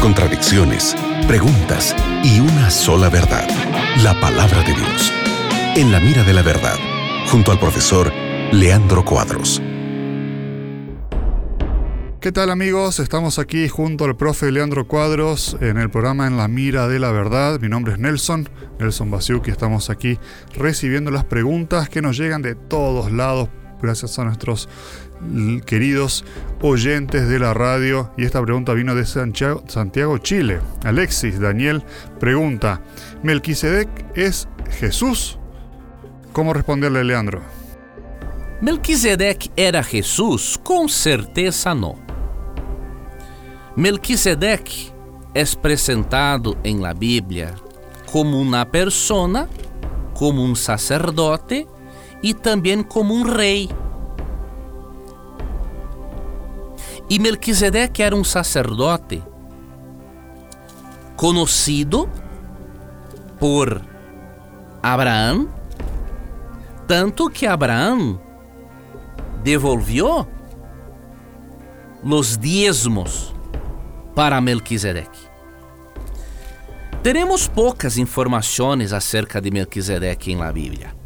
[0.00, 0.94] contradicciones,
[1.26, 3.48] preguntas y una sola verdad,
[4.02, 5.12] la palabra de Dios.
[5.74, 6.76] En la mira de la verdad,
[7.30, 8.12] junto al profesor
[8.52, 9.62] Leandro Cuadros.
[12.20, 13.00] ¿Qué tal amigos?
[13.00, 17.10] Estamos aquí junto al profe Leandro Cuadros en el programa En la Mira de la
[17.10, 17.58] Verdad.
[17.58, 19.50] Mi nombre es Nelson, Nelson Basiuki.
[19.50, 20.18] Estamos aquí
[20.54, 23.48] recibiendo las preguntas que nos llegan de todos lados
[23.82, 24.68] gracias a nuestros
[25.66, 26.24] queridos
[26.60, 28.10] oyentes de la radio.
[28.16, 30.60] Y esta pregunta vino de Santiago, Chile.
[30.84, 31.82] Alexis Daniel
[32.18, 32.80] pregunta,
[33.22, 35.38] ¿Melquisedec es Jesús?
[36.32, 37.42] ¿Cómo responderle, Leandro?
[38.62, 40.58] Melquisedec era Jesús?
[40.62, 41.96] Com certeza não.
[43.76, 44.92] Melquisedeque
[45.34, 47.54] é apresentado em la Bíblia
[48.06, 49.48] como uma persona,
[50.14, 51.66] como um sacerdote
[52.22, 53.68] e também como um rei.
[57.10, 59.22] E Melquisedeque era um sacerdote
[61.16, 62.08] conhecido
[63.38, 63.82] por
[64.82, 65.48] Abraão,
[66.86, 68.20] tanto que Abraão
[69.42, 70.26] devolveu
[72.02, 73.34] os diezmos
[74.14, 75.30] para Melquisedeque.
[77.02, 81.01] Teremos poucas informações acerca de Melquisedeque em Bíblia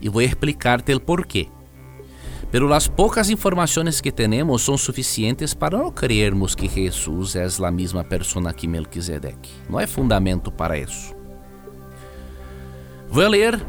[0.00, 1.48] e vou explicar-te o porquê.
[2.50, 7.70] Pero as poucas informações que temos são suficientes para não creermos que Jesus é a
[7.70, 9.50] mesma pessoa que Melquisedeque.
[9.68, 11.14] Não é fundamento para isso.
[13.08, 13.60] Vou ler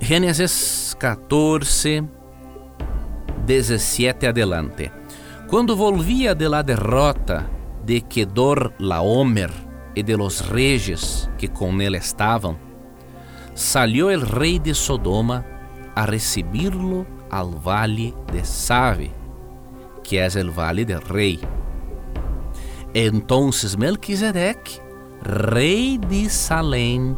[0.00, 2.04] Gênesis 14,
[3.46, 4.90] 17 adelante.
[5.48, 7.48] Quando volvia de la derrota
[7.84, 9.50] de Kedor Laomer
[9.94, 12.58] e de los reyes que com ele estavam,
[13.56, 15.44] salió el rei de Sodoma
[15.94, 19.10] a recibirlo al vale de Save,
[20.04, 21.40] que é el vale del rei.
[22.94, 24.80] Entonces Melquisedec,
[25.22, 27.16] rei de Salem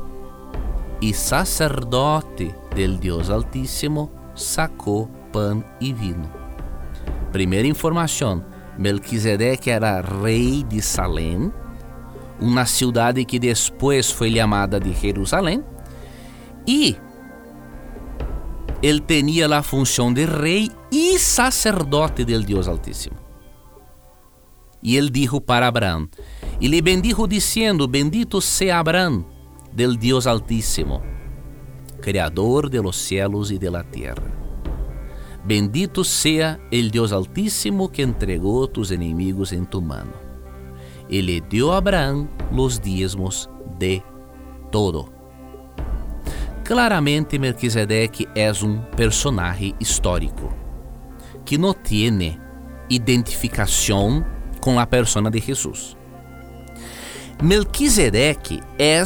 [1.03, 6.31] e sacerdote del Deus Altíssimo, sacou pan e vino.
[7.33, 8.45] Primeira informação
[8.79, 11.53] Melquisedeque era rei de Salem,
[12.41, 15.65] uma cidade que depois foi chamada de Jerusalém,
[16.69, 16.99] e
[18.83, 23.17] ele tinha a função de rei e sacerdote del Deus Altíssimo.
[24.83, 26.07] E ele dijo para Abraão,
[26.61, 29.25] e lhe bendijo dizendo: Bendito seja Abraão
[29.73, 31.03] del Deus Altíssimo,
[32.03, 34.31] Criador de los cielos e de la tierra.
[35.45, 40.13] Bendito sea el Dios Altísimo que entregó tus enemigos en tu mano.
[41.09, 44.03] Y le dio a Abraham los diezmos de
[44.71, 45.18] todo.
[46.69, 50.55] Claramente Melquisedeque é um personagem histórico
[51.43, 52.39] que não tem
[52.91, 54.23] identificação
[54.61, 55.97] com a persona de Jesus.
[57.43, 59.03] Melquisedeque é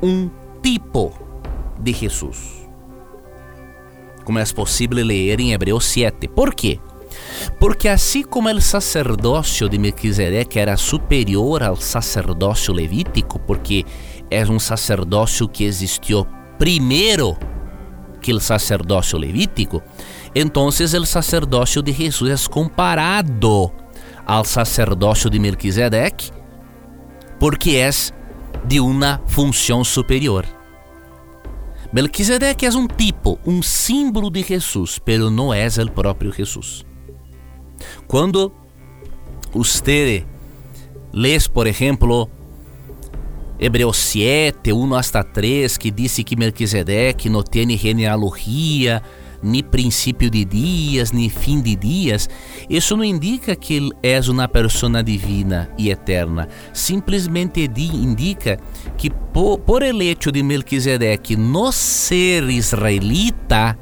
[0.00, 0.30] um
[0.62, 1.12] tipo
[1.80, 2.68] de Jesus
[4.24, 6.28] como é possível ler em Hebreus 7.
[6.28, 6.78] Por quê?
[7.58, 13.84] Porque assim como o sacerdócio de Melquisedeque era superior ao sacerdócio levítico, porque
[14.30, 16.26] é um sacerdócio que existiu
[16.58, 17.36] primeiro
[18.20, 19.82] que o sacerdócio levítico,
[20.34, 23.70] então o sacerdócio de Jesus é comparado
[24.26, 26.30] ao sacerdócio de Melquisedeque,
[27.38, 27.90] porque é
[28.64, 30.44] de uma função superior.
[31.92, 36.84] Melquisedeque é um tipo, um símbolo de Jesus, pero não é o próprio Jesus.
[38.08, 38.52] Quando
[39.52, 40.26] você
[41.12, 42.28] lê, por exemplo,
[43.58, 49.02] Hebreus 7, 1 hasta 3, que diz que Melquisedeque não tem genealogia,
[49.42, 52.28] ni princípio de dias, ni fim de dias,
[52.68, 56.48] isso não indica que ele é uma persona divina e eterna.
[56.72, 58.58] Simplesmente indica
[58.96, 63.78] que por, por el hecho de Melquisedeque no ser israelita,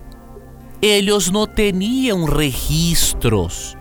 [0.82, 3.76] eles não tinham registros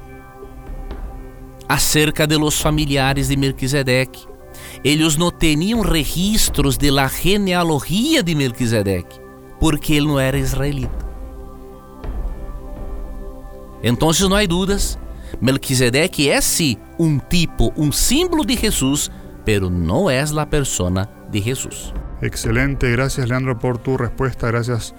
[1.67, 4.32] acerca de los familiares de Melquisedeque.
[4.83, 9.19] Eles não tinham registros de la genealogia de Melquisedeque,
[9.59, 11.03] porque ele não era israelita.
[13.83, 14.97] Então não há dúvidas,
[15.41, 19.11] Melquisedeque é sim um tipo, um símbolo de Jesus,
[19.43, 21.93] pero não é a persona de Jesus.
[22.21, 24.95] Excelente, gracias Leandro por tu respuesta, gracias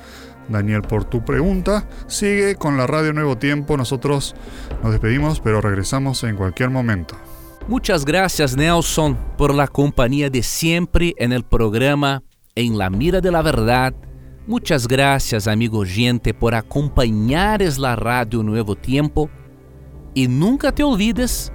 [0.49, 1.87] Daniel por tu pregunta.
[2.07, 4.35] Sigue con la radio Nuevo Tiempo, nosotros
[4.83, 7.17] nos despedimos, pero regresamos en cualquier momento.
[7.67, 12.23] Muchas gracias Nelson por la compañía de siempre en el programa
[12.55, 13.95] En la Mira de la Verdad
[14.47, 19.31] Muchas gracias, amigo gente, por acompanhares la radio Nuevo Tiempo.
[20.15, 21.51] E nunca te olvides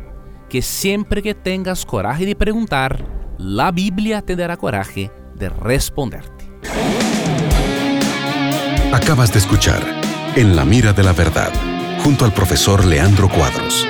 [0.50, 3.06] que siempre que tengas coraje de preguntar,
[3.38, 6.50] la Biblia te dará coraje de responderte.
[8.92, 9.84] Acabas de escuchar
[10.36, 11.52] En la mira de la verdad,
[12.04, 13.86] junto al profesor Leandro Cuadros.